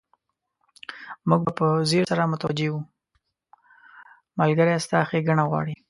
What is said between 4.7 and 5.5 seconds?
ستا ښېګڼه